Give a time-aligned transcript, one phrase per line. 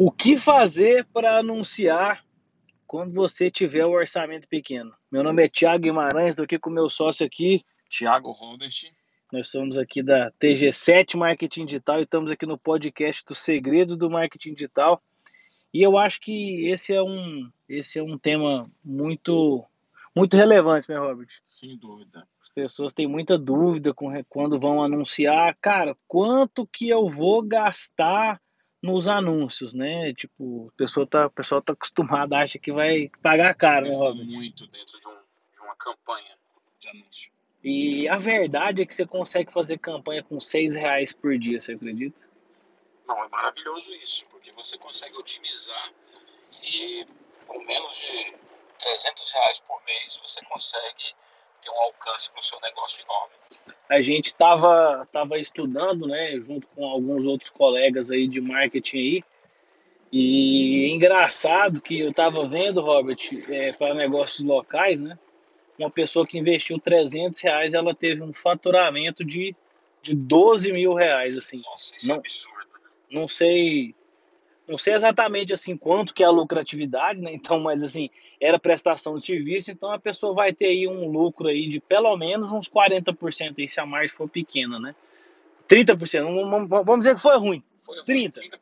[0.00, 2.24] O que fazer para anunciar
[2.86, 4.94] quando você tiver o orçamento pequeno?
[5.10, 7.64] Meu nome é Thiago Guimarães, estou aqui com meu sócio aqui.
[7.90, 8.70] Thiago Robert.
[9.32, 14.08] Nós somos aqui da TG7 Marketing Digital e estamos aqui no podcast dos segredos do
[14.08, 15.02] marketing digital.
[15.74, 19.64] E eu acho que esse é um, esse é um tema muito
[20.14, 21.28] muito relevante, né, Robert?
[21.44, 22.24] Sem dúvida.
[22.40, 28.40] As pessoas têm muita dúvida com, quando vão anunciar, cara, quanto que eu vou gastar
[28.82, 30.12] nos anúncios, né?
[30.14, 34.26] Tipo, a pessoa tá, a pessoa tá acostumada, acha que vai pagar caro, né, Robert?
[34.26, 35.16] muito dentro de, um,
[35.52, 36.36] de uma campanha
[36.78, 37.30] de anúncio.
[37.62, 41.72] E a verdade é que você consegue fazer campanha com seis reais por dia, você
[41.72, 42.16] acredita?
[43.06, 45.92] Não, é maravilhoso isso, porque você consegue otimizar
[46.62, 47.04] e
[47.46, 48.34] com menos de
[48.78, 51.14] 300 reais por mês você consegue
[51.60, 53.32] ter um alcance para o seu negócio enorme.
[53.88, 59.24] A gente estava tava estudando, né, junto com alguns outros colegas aí de marketing aí,
[60.10, 65.18] e é engraçado que eu estava vendo, Robert, é, para negócios locais, né,
[65.78, 69.54] uma pessoa que investiu 300 reais, ela teve um faturamento de,
[70.02, 71.62] de 12 mil reais, assim.
[71.62, 72.68] Nossa, isso é não, é absurdo.
[73.10, 73.94] Não sei
[74.66, 77.32] não sei exatamente assim quanto que é a lucratividade, né?
[77.32, 81.48] Então, mas assim, era prestação de serviço, então a pessoa vai ter aí um lucro
[81.48, 84.94] aí de pelo menos uns 40% aí, se a margem for pequena, né?
[85.68, 87.62] 30%, vamos dizer que foi ruim.
[87.76, 88.40] Foi 30.
[88.40, 88.58] 30%.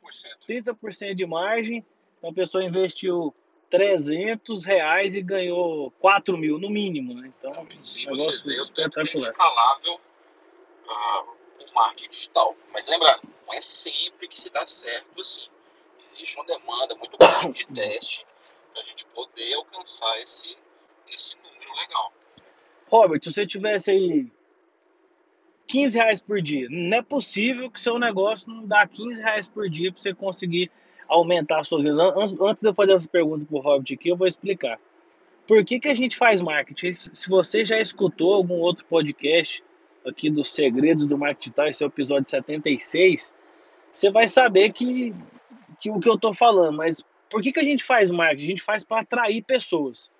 [0.48, 1.84] 30% de margem,
[2.18, 3.34] então a pessoa investiu
[3.70, 7.32] 300 reais e ganhou 4 mil no mínimo, né?
[7.38, 12.56] Então, Sim, você vê o tanto que é escalável uh, o marketing digital.
[12.72, 15.42] Mas lembra, não é sempre que se dá certo assim
[16.16, 18.26] existe uma demanda muito grande de teste
[18.76, 20.54] para a gente poder alcançar esse,
[21.08, 22.12] esse número legal.
[22.88, 24.26] Robert, se você tivesse aí
[25.66, 29.70] 15 reais por dia, não é possível que seu negócio não dá 15 reais por
[29.70, 30.70] dia para você conseguir
[31.08, 31.98] aumentar as suas vendas.
[32.38, 34.78] Antes de eu fazer essa pergunta para o Robert aqui, eu vou explicar.
[35.48, 36.92] Por que, que a gente faz marketing?
[36.92, 39.64] Se você já escutou algum outro podcast
[40.06, 43.32] aqui dos segredos do marketing digital, esse é o episódio 76,
[43.90, 45.14] você vai saber que
[45.78, 47.04] que o que eu estou falando, mas
[47.36, 48.44] por que, que a gente faz marketing?
[48.44, 50.10] A gente faz para atrair pessoas.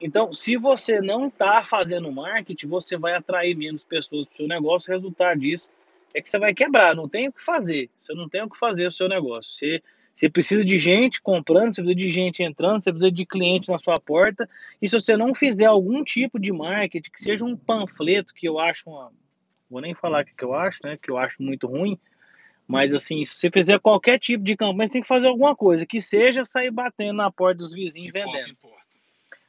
[0.00, 4.48] Então, se você não está fazendo marketing, você vai atrair menos pessoas para o seu
[4.48, 4.90] negócio.
[4.90, 5.70] O resultado disso
[6.14, 7.90] é que você vai quebrar, não tem o que fazer.
[8.00, 9.52] Você não tem o que fazer o seu negócio.
[9.52, 9.82] Você,
[10.14, 13.78] você precisa de gente comprando, você precisa de gente entrando, você precisa de clientes na
[13.78, 14.48] sua porta.
[14.80, 18.58] E se você não fizer algum tipo de marketing, que seja um panfleto, que eu
[18.58, 19.12] acho uma.
[19.68, 20.96] Vou nem falar o que eu acho, né?
[20.96, 21.98] Que eu acho muito ruim
[22.66, 25.86] mas assim, se você fizer qualquer tipo de campanha, você tem que fazer alguma coisa,
[25.86, 28.56] que seja sair batendo na porta dos vizinhos vendendo.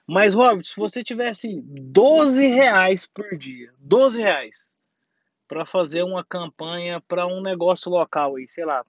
[0.06, 4.76] Mas, Robert, se você tivesse 12 reais por dia, 12 reais,
[5.48, 8.86] para fazer uma campanha para um negócio local aí, sei lá.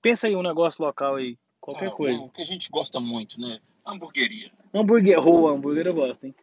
[0.00, 2.22] Pensa aí um negócio local aí, qualquer ah, coisa.
[2.22, 3.58] O que a gente gosta muito, né?
[3.84, 4.50] Hamburgueria.
[4.72, 6.34] Hambúrguer, oh, hambúrguer eu gosto, hein?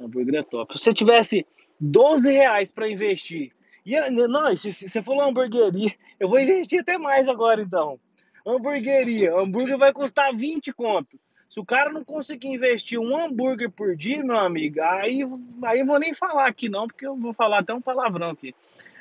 [0.00, 0.76] Hambúrguer é top.
[0.76, 1.46] Se você tivesse
[1.80, 3.52] 12 reais para investir
[3.84, 7.98] e, não, se, você falou hamburgueria, eu vou investir até mais agora então.
[8.46, 11.18] Hamburgueria, hambúrguer vai custar 20 conto.
[11.48, 15.20] Se o cara não conseguir investir um hambúrguer por dia, meu amigo, aí,
[15.64, 18.54] aí eu vou nem falar aqui não, porque eu vou falar até um palavrão aqui.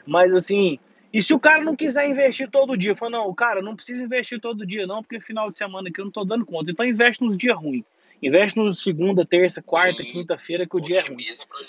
[0.06, 0.78] Mas assim,
[1.12, 2.96] e se o cara não quiser investir todo dia?
[2.96, 6.02] Fala, não, o cara não precisa investir todo dia não, porque final de semana aqui
[6.02, 6.72] eu não tô dando conta.
[6.72, 7.84] Então investe nos dias ruins.
[8.24, 11.26] Investe no segunda, terça, quarta, quinta-feira, que o dia é ruim.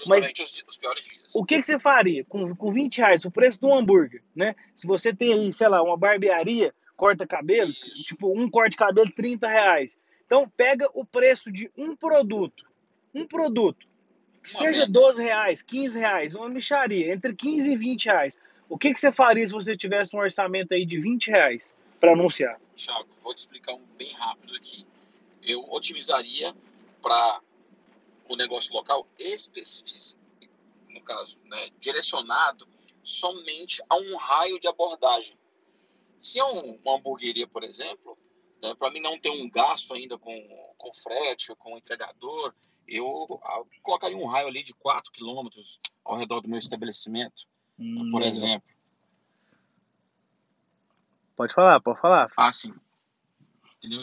[0.07, 1.35] Mas os, os piores dias.
[1.35, 4.55] o que, que você faria com, com 20 reais, o preço de um hambúrguer, né?
[4.73, 8.05] Se você tem aí, sei lá, uma barbearia, corta cabelo, Isso.
[8.05, 9.99] tipo um corte de cabelo, 30 reais.
[10.27, 12.65] Então pega o preço de um produto,
[13.13, 13.85] um produto,
[14.41, 14.93] que uma seja venda.
[14.93, 18.39] 12 reais, 15 reais, uma micharia, entre 15 e 20 reais.
[18.69, 22.13] O que, que você faria se você tivesse um orçamento aí de 20 reais para
[22.13, 22.61] anunciar?
[22.77, 24.87] Thiago, vou te explicar um bem rápido aqui
[25.45, 26.55] eu otimizaria
[27.03, 27.41] para
[28.29, 30.19] o negócio local específico,
[30.89, 32.67] no caso, né, direcionado
[33.03, 35.37] somente a um raio de abordagem.
[36.19, 38.17] Se é um, uma hamburgueria, por exemplo,
[38.63, 42.55] né, para mim não ter um gasto ainda com, com frete, com entregador,
[42.89, 47.45] eu, eu colocaria um raio ali de 4 quilômetros ao redor do meu estabelecimento,
[47.79, 48.69] hum, por exemplo.
[51.37, 52.31] Pode falar, pode falar.
[52.37, 52.73] Ah, sim.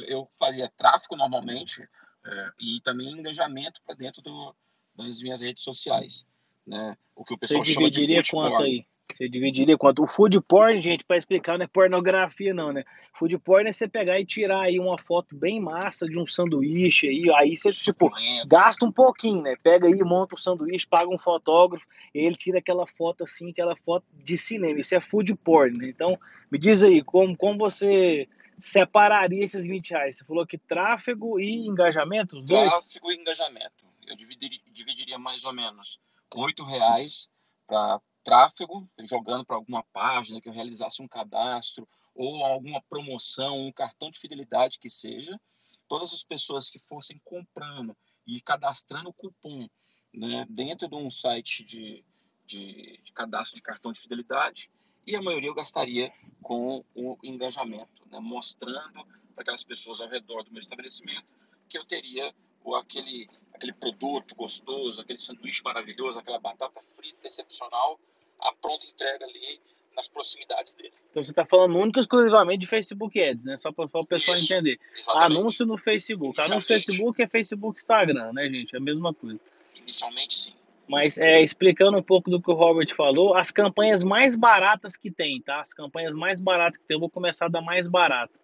[0.07, 1.87] Eu faria tráfego normalmente
[2.25, 4.55] é, e também engajamento para dentro do,
[4.95, 6.25] das minhas redes sociais.
[6.65, 6.95] Né?
[7.15, 8.65] O que o pessoal Você chama de dividiria quanto porn.
[8.65, 8.85] aí?
[9.11, 10.03] Você dividiria quanto?
[10.03, 12.83] O food porn, gente, para explicar, não é pornografia não, né?
[13.13, 17.07] Food porn é você pegar e tirar aí uma foto bem massa de um sanduíche
[17.07, 18.09] aí, aí você, tipo,
[18.47, 19.55] gasta um pouquinho, né?
[19.61, 21.85] Pega aí, monta o um sanduíche, paga um fotógrafo,
[22.15, 24.79] e ele tira aquela foto assim, aquela foto de cinema.
[24.79, 25.89] Isso é food porn, né?
[25.89, 26.17] Então,
[26.49, 30.17] me diz aí, como, como você separaria esses 20 reais?
[30.17, 32.69] Você falou que tráfego e engajamento, os dois?
[32.69, 33.85] Tráfego e engajamento.
[34.07, 35.99] Eu dividiria, dividiria mais ou menos
[36.33, 37.29] 8 reais
[37.67, 43.71] para tráfego, jogando para alguma página que eu realizasse um cadastro ou alguma promoção, um
[43.71, 45.39] cartão de fidelidade que seja.
[45.87, 47.95] Todas as pessoas que fossem comprando
[48.25, 49.67] e cadastrando cupom
[50.13, 52.03] né, dentro de um site de,
[52.45, 54.69] de, de, cadastro de cartão de fidelidade
[55.05, 56.11] e a maioria eu gastaria
[56.41, 61.25] com o engajamento, né, mostrando para aquelas pessoas ao redor do meu estabelecimento
[61.67, 62.33] que eu teria
[62.63, 67.99] ou aquele, aquele produto gostoso, aquele sanduíche maravilhoso, aquela batata frita excepcional,
[68.39, 69.59] a pronta entrega ali
[69.95, 70.93] nas proximidades dele.
[71.09, 73.57] Então você está falando único e exclusivamente de Facebook Ads, né?
[73.57, 74.79] Só para o pessoal Isso, entender.
[74.95, 75.37] Exatamente.
[75.37, 76.39] Anúncio no Facebook.
[76.39, 78.73] Anúncio no Facebook é Facebook Instagram, né, gente?
[78.73, 79.39] É a mesma coisa.
[79.75, 80.53] Inicialmente, sim.
[80.91, 85.09] Mas é, explicando um pouco do que o Robert falou, as campanhas mais baratas que
[85.09, 85.61] tem, tá?
[85.61, 88.37] As campanhas mais baratas que tem, eu vou começar da mais barata.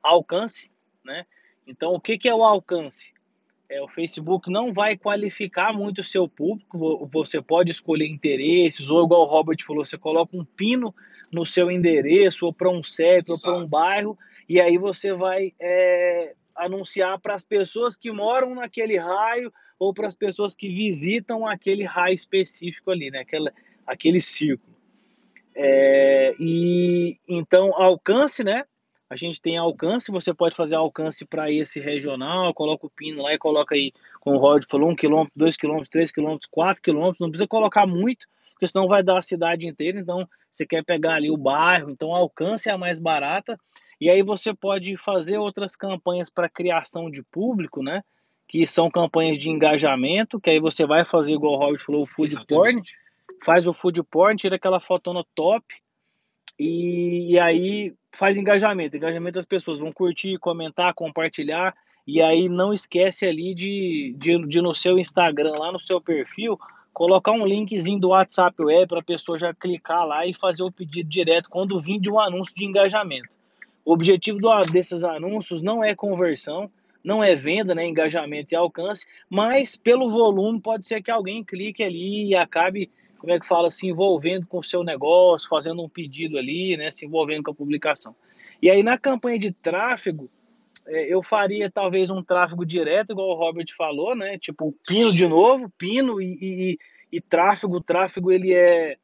[0.00, 0.70] Alcance,
[1.04, 1.26] né?
[1.66, 3.12] Então, o que, que é o alcance?
[3.68, 9.04] É, o Facebook não vai qualificar muito o seu público, você pode escolher interesses, ou
[9.04, 10.94] igual o Robert falou, você coloca um pino
[11.32, 14.16] no seu endereço, ou para um CEP, ou para um bairro,
[14.48, 20.06] e aí você vai é, anunciar para as pessoas que moram naquele raio, ou para
[20.06, 23.20] as pessoas que visitam aquele raio específico ali, né?
[23.20, 23.50] Aquela,
[23.86, 24.76] aquele círculo.
[25.56, 28.64] É, e então alcance, né?
[29.08, 33.34] A gente tem alcance, você pode fazer alcance para esse regional, coloca o pino lá
[33.34, 37.12] e coloca aí, como o Rod falou, 1 km, 2 km, 3 km, 4 km,
[37.18, 41.14] não precisa colocar muito, porque senão vai dar a cidade inteira, então você quer pegar
[41.14, 43.58] ali o bairro, então alcance é a mais barata,
[44.00, 48.04] e aí você pode fazer outras campanhas para criação de público, né?
[48.50, 52.06] Que são campanhas de engajamento, que aí você vai fazer, igual o Robert falou, o
[52.06, 52.82] food porn,
[53.44, 55.64] faz o food porn, tira aquela fotona top,
[56.58, 58.96] e, e aí faz engajamento.
[58.96, 61.74] Engajamento das pessoas vão curtir, comentar, compartilhar.
[62.06, 66.58] E aí não esquece ali de, de, de no seu Instagram, lá no seu perfil,
[66.92, 70.72] colocar um linkzinho do WhatsApp Web para a pessoa já clicar lá e fazer o
[70.72, 73.28] pedido direto quando vir de um anúncio de engajamento.
[73.84, 76.70] O objetivo do, desses anúncios não é conversão,
[77.02, 81.82] não é venda, né, engajamento e alcance, mas pelo volume pode ser que alguém clique
[81.82, 85.88] ali e acabe como é que fala, se envolvendo com o seu negócio, fazendo um
[85.88, 88.16] pedido ali, né, se envolvendo com a publicação.
[88.62, 90.30] E aí na campanha de tráfego,
[90.86, 95.26] é, eu faria talvez um tráfego direto, igual o Robert falou, né, tipo pino de
[95.26, 96.78] novo, pino e, e,
[97.12, 98.96] e tráfego, o tráfego ele é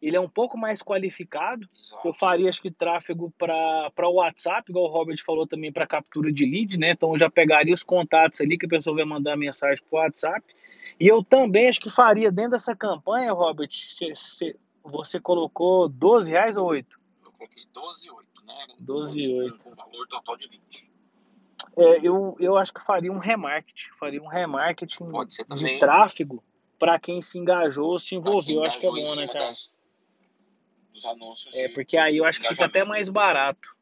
[0.00, 1.68] ele é um pouco mais qualificado.
[1.78, 2.08] Exato.
[2.08, 6.32] Eu faria, acho que, tráfego para o WhatsApp, igual o Robert falou também, para captura
[6.32, 6.90] de lead, né?
[6.90, 10.02] Então, eu já pegaria os contatos ali que a pessoa vai mandar mensagem para o
[10.02, 10.42] WhatsApp.
[11.00, 16.56] E eu também acho que faria dentro dessa campanha, Robert, se você colocou 12 reais
[16.56, 17.00] ou 8?
[17.24, 18.66] Eu coloquei 12 e 8, né?
[18.80, 19.64] 12 e 8.
[19.64, 20.90] Com valor total de 20.
[21.76, 25.04] É, eu, eu acho que faria um remarketing, faria um remarketing
[25.56, 26.42] de tráfego
[26.78, 28.56] para quem se engajou, se envolveu.
[28.56, 29.46] Eu acho que é bom, né, cara?
[29.46, 29.73] Das,
[30.94, 31.54] dos anúncios.
[31.56, 33.76] É, porque aí eu acho que fica até mais barato.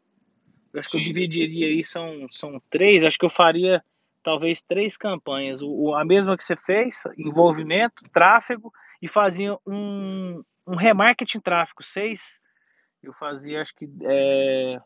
[0.73, 0.99] Eu acho Sim.
[0.99, 3.85] que eu dividiria aí, são, são três, acho que eu faria
[4.23, 5.61] talvez três campanhas.
[5.63, 11.83] O, a mesma que você fez, envolvimento, tráfego, e fazia um, um remarketing tráfego.
[11.83, 12.41] Seis,
[13.03, 14.81] eu fazia acho que é,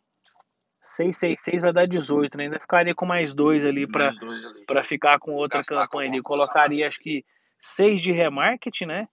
[0.82, 2.44] 6, 6, 6 vai dar 18, né?
[2.44, 6.22] Ainda ficaria com mais dois ali para ficar com outra campanha ali.
[6.22, 7.24] Colocaria acho que
[7.60, 9.08] 6 de remarketing, né?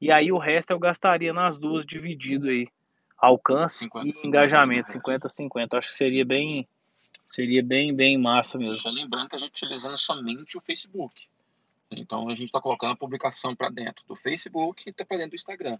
[0.00, 2.68] E aí o resto eu gastaria nas duas dividido aí.
[3.18, 5.74] Alcance 50, e engajamento, 50-50.
[5.74, 6.68] Acho que seria bem,
[7.26, 8.80] Seria bem, bem massa mesmo.
[8.80, 11.26] Só lembrando que a gente tá utilizando somente o Facebook.
[11.90, 15.30] Então a gente está colocando a publicação para dentro do Facebook e tá para dentro
[15.30, 15.78] do Instagram.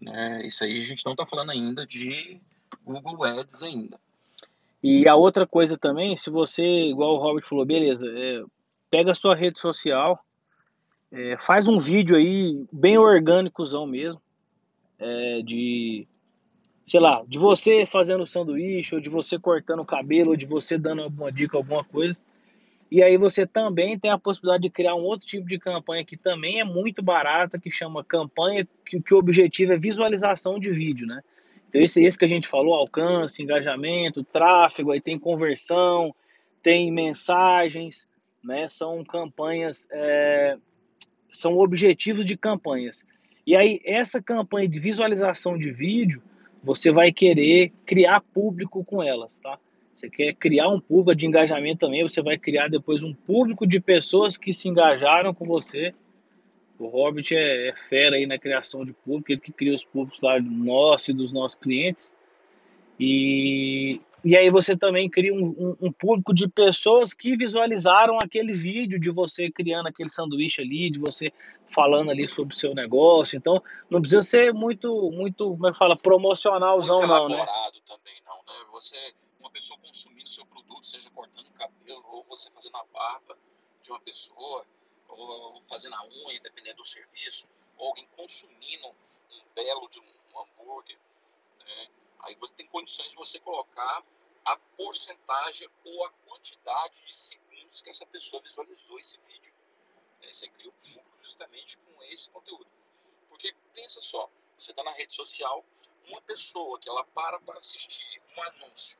[0.00, 0.46] Né?
[0.46, 2.40] Isso aí a gente não está falando ainda de
[2.82, 4.00] Google Ads ainda.
[4.82, 8.42] E a outra coisa também, se você, igual o Robert falou, beleza, é,
[8.90, 10.24] pega a sua rede social,
[11.12, 14.20] é, faz um vídeo aí bem orgânicozão mesmo,
[14.98, 16.06] é, de
[16.86, 20.76] sei lá, de você fazendo sanduíche, ou de você cortando o cabelo, ou de você
[20.76, 22.20] dando alguma dica, alguma coisa.
[22.90, 26.16] E aí você também tem a possibilidade de criar um outro tipo de campanha que
[26.16, 31.06] também é muito barata, que chama campanha, que, que o objetivo é visualização de vídeo,
[31.06, 31.22] né?
[31.68, 36.12] Então esse, esse que a gente falou, alcance, engajamento, tráfego, aí tem conversão,
[36.60, 38.08] tem mensagens,
[38.42, 38.66] né?
[38.66, 40.58] São campanhas, é,
[41.30, 43.04] são objetivos de campanhas.
[43.46, 46.22] E aí essa campanha de visualização de vídeo,
[46.62, 49.58] você vai querer criar público com elas, tá?
[49.92, 53.80] Você quer criar um público de engajamento também, você vai criar depois um público de
[53.80, 55.94] pessoas que se engajaram com você.
[56.78, 60.20] O Robert é, é fera aí na criação de público, ele que cria os públicos
[60.22, 62.10] lá nossos e dos nossos clientes.
[62.98, 68.52] E, e aí você também cria um, um, um, público de pessoas que visualizaram aquele
[68.52, 71.32] vídeo de você criando aquele sanduíche ali, de você
[71.68, 73.36] falando ali sobre o seu negócio.
[73.36, 77.46] Então, não precisa ser muito, muito, como é que fala, promocionalzão muito não, né?
[77.86, 78.66] também não, né?
[78.72, 78.96] Você,
[79.38, 83.36] uma pessoa consumindo seu produto, seja cortando o cabelo, ou você fazendo a barba
[83.82, 84.64] de uma pessoa,
[85.08, 87.46] ou fazendo a unha, dependendo do serviço,
[87.78, 90.98] ou alguém consumindo um belo de um hambúrguer,
[91.58, 91.88] né?
[92.22, 94.04] Aí você tem condições de você colocar
[94.44, 99.52] a porcentagem ou a quantidade de segundos que essa pessoa visualizou esse vídeo.
[100.22, 102.66] É, você cria o público justamente com esse conteúdo.
[103.28, 105.64] Porque pensa só, você está na rede social,
[106.08, 108.98] uma pessoa que ela para para assistir um anúncio,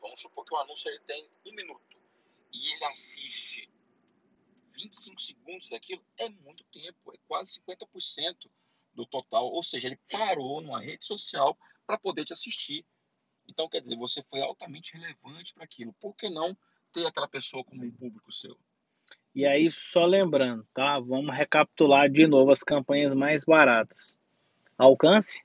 [0.00, 1.96] vamos supor que o anúncio ele tem um minuto,
[2.52, 3.70] e ele assiste
[4.72, 8.50] 25 segundos daquilo, é muito tempo, é quase 50%
[8.94, 9.46] do total.
[9.46, 11.56] Ou seja, ele parou numa rede social
[11.90, 12.84] para poder te assistir.
[13.48, 15.92] Então, quer dizer, você foi altamente relevante para aquilo.
[16.00, 16.56] Por que não
[16.92, 18.56] ter aquela pessoa como um público seu?
[19.34, 21.00] E aí, só lembrando, tá?
[21.00, 24.16] Vamos recapitular de novo as campanhas mais baratas:
[24.78, 25.42] alcance,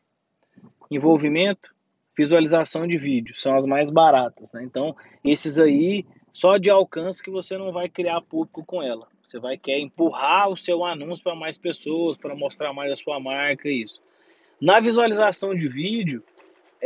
[0.92, 1.74] envolvimento,
[2.16, 3.36] visualização de vídeo.
[3.36, 4.64] São as mais baratas, né?
[4.64, 9.08] Então, esses aí, só de alcance que você não vai criar público com ela.
[9.24, 13.20] Você vai querer empurrar o seu anúncio para mais pessoas, para mostrar mais a sua
[13.20, 14.00] marca, isso.
[14.62, 16.24] Na visualização de vídeo,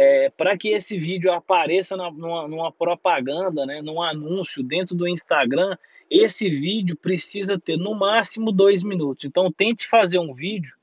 [0.02, 5.06] é, para que esse vídeo apareça na, numa, numa, propaganda, né, num anúncio dentro do
[5.06, 5.76] Instagram,
[6.10, 9.26] esse vídeo precisa ter no máximo dois minutos.
[9.26, 10.74] Então tente fazer um vídeo,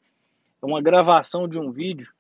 [0.61, 2.13] uma gravação de um vídeo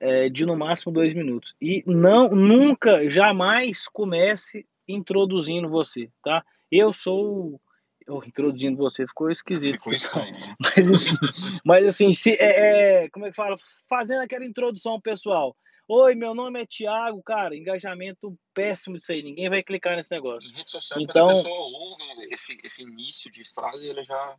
[0.00, 1.54] é, de no máximo dois minutos.
[1.60, 6.42] E não, nunca, jamais comece introduzindo você, tá?
[6.72, 7.60] Eu sou
[8.08, 9.76] oh, introduzindo você ficou esquisito.
[9.76, 10.32] Ficou estranho.
[10.32, 10.56] Né?
[10.64, 13.54] Mas, mas assim, se, é, é, como é que fala?
[13.86, 15.54] Fazendo aquela introdução pessoal.
[15.90, 20.50] Oi, meu nome é Thiago, cara, engajamento péssimo disso aí, ninguém vai clicar nesse negócio.
[20.50, 24.36] Em rede social, então, quando a pessoa ouve esse, esse início de frase, ele já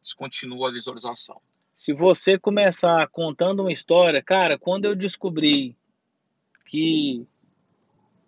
[0.00, 1.40] descontinua a visualização.
[1.74, 5.76] Se você começar contando uma história, cara, quando eu descobri
[6.64, 7.26] que.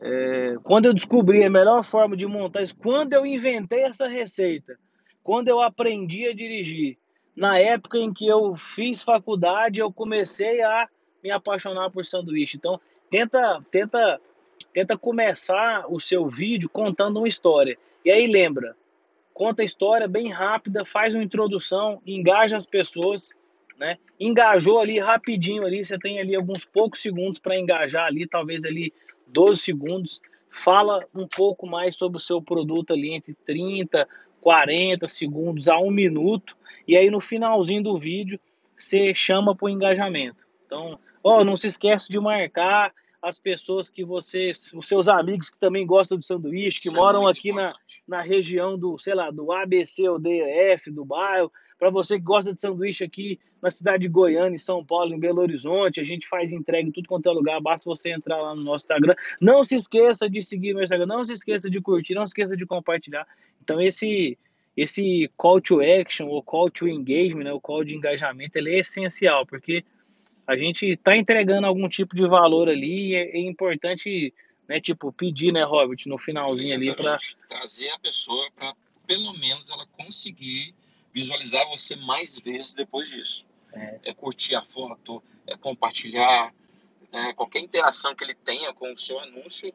[0.01, 4.77] É, quando eu descobri a melhor forma de montar isso, quando eu inventei essa receita,
[5.23, 6.99] quando eu aprendi a dirigir,
[7.35, 10.89] na época em que eu fiz faculdade, eu comecei a
[11.23, 12.57] me apaixonar por sanduíche.
[12.57, 12.81] Então,
[13.11, 14.21] tenta, tenta,
[14.73, 17.79] tenta começar o seu vídeo contando uma história.
[18.05, 18.77] E aí lembra,
[19.35, 23.31] conta a história bem rápida, faz uma introdução, engaja as pessoas,
[23.79, 23.99] né?
[24.19, 28.93] Engajou ali rapidinho ali, você tem ali alguns poucos segundos para engajar ali, talvez ali
[29.27, 30.23] 12 segundos.
[30.51, 34.09] Fala um pouco mais sobre o seu produto ali entre 30,
[34.41, 36.57] 40 segundos a um minuto.
[36.89, 38.41] E aí no finalzinho do vídeo
[38.77, 40.47] você chama para o engajamento.
[40.65, 45.59] Então, ó, não se esquece de marcar as pessoas que você, os seus amigos que
[45.59, 47.75] também gostam de sanduíche, que Isso é moram é aqui na,
[48.07, 52.53] na região do, sei lá, do ABC ou DF, do bairro, para você que gosta
[52.53, 56.29] de sanduíche aqui na cidade de Goiânia, em São Paulo, em Belo Horizonte, a gente
[56.29, 59.17] faz entrega em tudo quanto é lugar, basta você entrar lá no nosso Instagram.
[59.41, 62.57] Não se esqueça de seguir meu Instagram, não se esqueça de curtir, não se esqueça
[62.57, 63.27] de compartilhar.
[63.61, 64.39] Então esse
[64.77, 68.81] esse call to action ou call to engagement, né, o call de engajamento, ele é
[68.81, 69.83] essencial, porque
[70.47, 74.33] a gente está entregando algum tipo de valor ali e é, é importante,
[74.69, 78.75] né, tipo, pedir, né, Robert, no finalzinho ali para trazer a pessoa para
[79.07, 80.75] pelo menos ela conseguir
[81.13, 83.45] visualizar você mais vezes depois disso.
[83.73, 86.53] É, é curtir a foto, é compartilhar,
[87.13, 89.73] né, qualquer interação que ele tenha com o seu anúncio,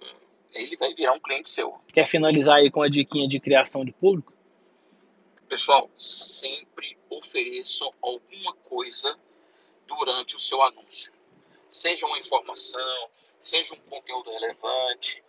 [0.00, 0.14] eh,
[0.52, 1.74] ele vai virar um cliente seu.
[1.92, 4.32] Quer finalizar aí com a diquinha de criação de público?
[5.48, 9.18] Pessoal, sempre ofereçam alguma coisa
[9.88, 11.12] durante o seu anúncio.
[11.70, 15.22] Seja uma informação, seja um conteúdo relevante,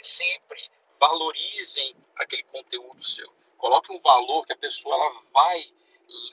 [0.00, 0.62] sempre
[0.98, 3.30] valorizem aquele conteúdo seu.
[3.58, 5.64] Coloque um valor que a pessoa ela vai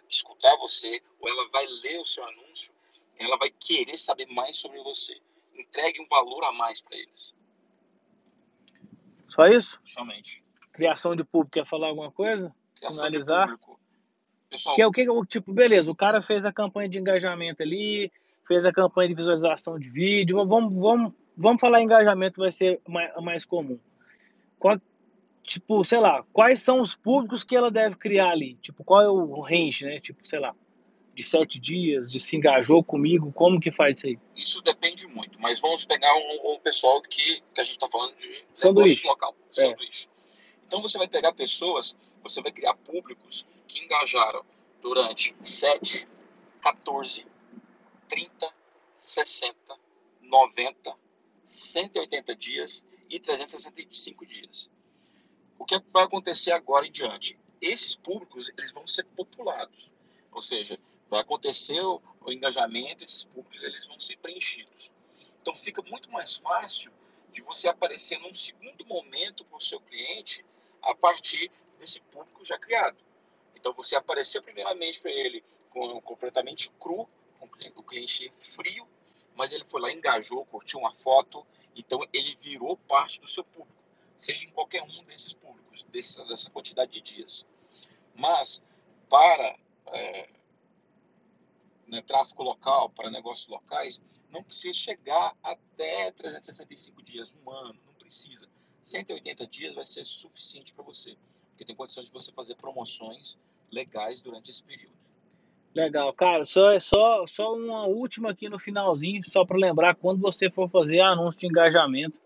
[0.09, 2.73] escutar você ou ela vai ler o seu anúncio,
[3.17, 5.19] ela vai querer saber mais sobre você.
[5.55, 7.33] Entregue um valor a mais para eles.
[9.29, 9.79] Só isso?
[9.85, 10.43] Somente.
[10.71, 12.53] Criação de público, quer falar alguma coisa?
[12.75, 13.47] Criação Finalizar?
[13.47, 13.82] De público.
[14.53, 18.11] Pessoal, que é o que, tipo, beleza, o cara fez a campanha de engajamento ali,
[18.47, 23.11] fez a campanha de visualização de vídeo, vamos, vamos, vamos falar engajamento, vai ser mais,
[23.19, 23.79] mais comum.
[24.59, 24.79] Qual,
[25.41, 28.53] tipo, sei lá, quais são os públicos que ela deve criar ali?
[28.61, 29.99] Tipo, qual é o range, né?
[29.99, 30.53] Tipo, sei lá,
[31.15, 34.19] de sete dias, de se engajou comigo, como que faz isso aí?
[34.35, 38.15] Isso depende muito, mas vamos pegar um, um pessoal que, que a gente está falando
[38.17, 39.61] de sanduíche local, é.
[39.61, 40.07] sanduíche.
[40.67, 44.45] Então você vai pegar pessoas, você vai criar públicos que engajaram
[44.81, 46.07] durante 7,
[46.61, 47.27] 14,
[48.07, 48.53] 30,
[48.97, 49.79] 60,
[50.21, 50.97] 90,
[51.45, 54.71] 180 dias e 365 dias.
[55.59, 57.37] O que vai acontecer agora em diante?
[57.61, 59.89] Esses públicos eles vão ser populados,
[60.31, 64.91] ou seja, vai acontecer o, o engajamento, esses públicos eles vão ser preenchidos.
[65.41, 66.91] Então fica muito mais fácil
[67.31, 70.45] de você aparecer num segundo momento para o seu cliente
[70.81, 71.51] a partir
[71.83, 72.97] desse público já criado.
[73.55, 77.07] Então você apareceu primeiramente para ele com completamente cru,
[77.39, 78.87] com o cliente frio,
[79.35, 83.83] mas ele foi lá, engajou, curtiu uma foto, então ele virou parte do seu público,
[84.15, 87.45] seja em qualquer um desses públicos, dessa, dessa quantidade de dias.
[88.15, 88.61] Mas
[89.09, 90.29] para é,
[91.87, 97.93] né, tráfego local, para negócios locais, não precisa chegar até 365 dias, um ano, não
[97.93, 98.47] precisa.
[98.83, 101.17] 180 dias vai ser suficiente para você,
[101.53, 103.37] porque tem condição de você fazer promoções
[103.71, 104.93] legais durante esse período.
[105.73, 106.45] Legal, cara.
[106.45, 110.99] Só só só uma última aqui no finalzinho, só para lembrar quando você for fazer
[110.99, 112.19] anúncio de engajamento,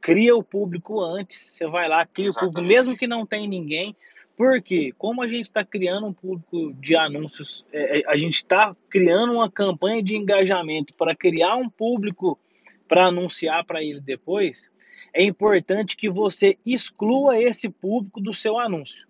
[0.00, 1.38] cria o público antes.
[1.38, 2.50] Você vai lá, cria Exatamente.
[2.50, 3.94] o público, mesmo que não tem ninguém.
[4.36, 8.76] Porque, como a gente está criando um público de anúncios, é, é a gente está
[8.90, 12.38] criando uma campanha de engajamento para criar um público
[12.86, 14.70] para anunciar para ele depois,
[15.16, 19.06] é importante que você exclua esse público do seu anúncio.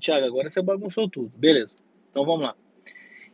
[0.00, 1.30] Tiago, agora você bagunçou tudo.
[1.36, 1.76] Beleza.
[2.10, 2.56] Então vamos lá.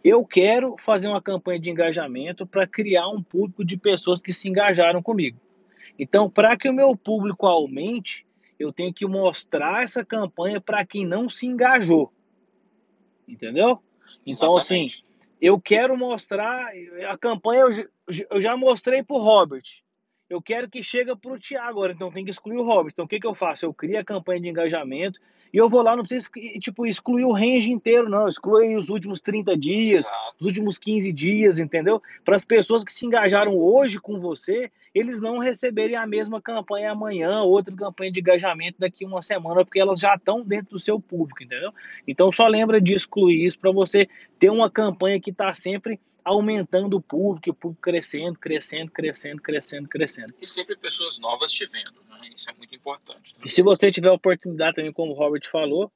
[0.03, 4.49] Eu quero fazer uma campanha de engajamento para criar um público de pessoas que se
[4.49, 5.39] engajaram comigo.
[5.97, 8.27] Então, para que o meu público aumente,
[8.59, 12.13] eu tenho que mostrar essa campanha para quem não se engajou.
[13.29, 13.81] Entendeu?
[14.27, 15.05] Então, assim, Exatamente.
[15.05, 16.71] assim, eu quero mostrar
[17.09, 17.67] a campanha,
[18.31, 19.63] eu, já mostrei para o Robert.
[20.31, 22.93] Eu quero que chegue para o Tiago agora, então tem que excluir o Robert.
[22.93, 23.67] Então, o que, que eu faço?
[23.67, 25.19] Eu crio a campanha de engajamento
[25.53, 28.29] e eu vou lá, não precisa tipo, excluir o range inteiro, não.
[28.29, 30.07] Exclui os últimos 30 dias,
[30.39, 32.01] os últimos 15 dias, entendeu?
[32.25, 36.93] Para as pessoas que se engajaram hoje com você, eles não receberem a mesma campanha
[36.93, 41.01] amanhã, outra campanha de engajamento daqui uma semana, porque elas já estão dentro do seu
[41.01, 41.73] público, entendeu?
[42.07, 46.97] Então só lembra de excluir isso para você ter uma campanha que está sempre aumentando
[46.97, 50.35] o público, o público crescendo, crescendo, crescendo, crescendo, crescendo.
[50.41, 52.31] E sempre pessoas novas te vendo, né?
[52.35, 53.35] Isso é muito importante.
[53.35, 53.47] Também.
[53.47, 55.91] E se você tiver oportunidade também, como o Robert falou,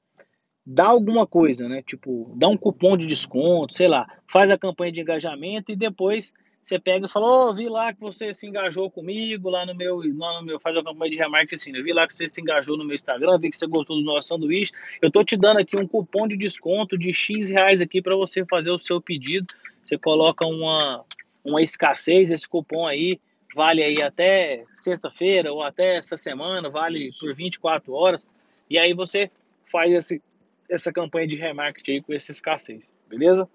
[0.64, 1.82] dá alguma coisa, né?
[1.82, 6.32] Tipo, dá um cupom de desconto, sei lá, faz a campanha de engajamento e depois
[6.64, 9.74] você pega e fala, ô, oh, vi lá que você se engajou comigo lá no
[9.74, 12.26] meu, lá no meu, faz a campanha de remarketing assim, eu vi lá que você
[12.26, 14.72] se engajou no meu Instagram, vi que você gostou do nosso sanduíche,
[15.02, 18.46] eu tô te dando aqui um cupom de desconto de X reais aqui para você
[18.46, 19.46] fazer o seu pedido,
[19.82, 21.04] você coloca uma,
[21.44, 23.20] uma escassez, esse cupom aí
[23.54, 28.26] vale aí até sexta-feira ou até essa semana, vale por 24 horas,
[28.70, 29.30] e aí você
[29.66, 30.22] faz esse,
[30.68, 33.46] essa campanha de remarketing aí com essa escassez, beleza?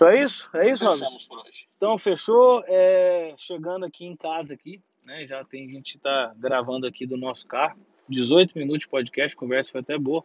[0.00, 0.48] Então é isso?
[0.54, 1.68] É isso, Fechamos por hoje.
[1.76, 2.64] Então fechou.
[2.66, 5.26] É, chegando aqui em casa aqui, né?
[5.26, 7.78] Já tem gente tá gravando aqui do nosso carro.
[8.08, 10.24] 18 minutos de podcast, conversa foi até boa.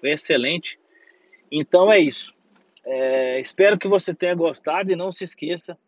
[0.00, 0.76] Foi excelente.
[1.52, 2.34] Então é isso.
[2.84, 5.78] É, espero que você tenha gostado e não se esqueça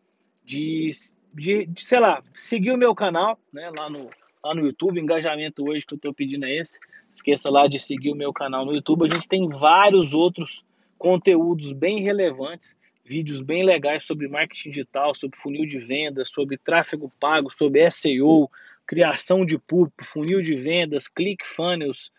[0.45, 0.91] de,
[1.35, 3.69] de, de, sei lá, seguir o meu canal, né?
[3.77, 4.11] Lá no,
[4.45, 5.01] lá no YouTube.
[5.01, 6.79] Engajamento hoje que eu estou pedindo é esse.
[7.13, 9.07] Esqueça lá de seguir o meu canal no YouTube.
[9.07, 10.65] A gente tem vários outros
[10.97, 17.13] conteúdos bem relevantes vídeos bem legais sobre marketing digital, sobre funil de vendas, sobre tráfego
[17.21, 18.51] pago, sobre SEO,
[18.87, 22.11] criação de público, funil de vendas, ClickFunnels,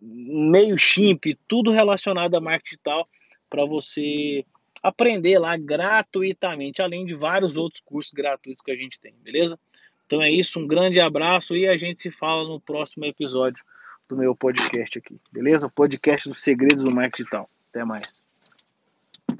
[0.00, 3.08] MailChimp, tudo relacionado a marketing digital
[3.50, 4.44] para você
[4.82, 9.58] aprender lá gratuitamente, além de vários outros cursos gratuitos que a gente tem, beleza?
[10.06, 13.64] Então é isso, um grande abraço e a gente se fala no próximo episódio
[14.08, 15.66] do meu podcast aqui, beleza?
[15.66, 17.50] O podcast dos segredos do marketing digital.
[17.70, 18.24] Até mais.